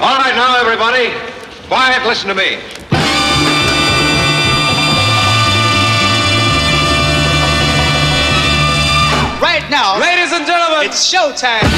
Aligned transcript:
All 0.00 0.16
right, 0.16 0.34
now, 0.34 0.56
everybody. 0.58 1.10
Quiet, 1.68 2.06
listen 2.06 2.28
to 2.28 2.34
me. 2.34 2.56
Right 9.42 9.68
now, 9.70 9.98
Ladies 10.00 10.32
and 10.32 10.46
gentlemen, 10.46 10.86
it's 10.86 11.04
showtime. 11.12 11.68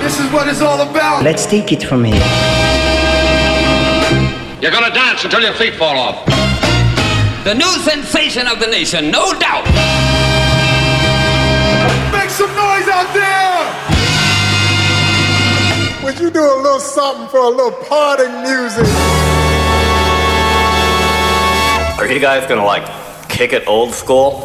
This 0.00 0.18
is 0.18 0.32
what 0.32 0.48
it's 0.48 0.62
all 0.62 0.80
about. 0.80 1.22
Let's 1.22 1.44
take 1.44 1.70
it 1.70 1.82
from 1.82 2.04
here. 2.04 2.14
You're 4.62 4.70
gonna 4.72 4.94
dance 4.94 5.22
until 5.24 5.42
your 5.42 5.54
feet 5.54 5.74
fall 5.74 5.98
off. 5.98 6.24
the 7.44 7.54
new 7.54 7.72
sensation 7.90 8.46
of 8.46 8.58
the 8.58 8.68
nation, 8.68 9.10
no 9.10 9.34
doubt. 9.38 9.66
Make 12.10 12.30
some 12.30 12.54
noise 12.54 12.88
out 12.88 13.12
there. 13.12 13.81
Would 16.12 16.20
you 16.20 16.30
do 16.30 16.42
a 16.42 16.60
little 16.60 16.78
something 16.78 17.26
for 17.28 17.38
a 17.38 17.48
little 17.48 17.72
parting 17.88 18.42
music? 18.42 18.84
Are 21.98 22.06
you 22.06 22.20
guys 22.20 22.46
gonna 22.46 22.66
like 22.66 22.84
kick 23.30 23.54
it 23.54 23.66
old 23.66 23.94
school? 23.94 24.44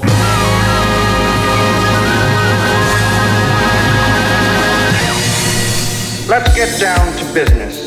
Let's 6.29 6.55
get 6.55 6.79
down 6.79 7.17
to 7.17 7.33
business. 7.33 7.86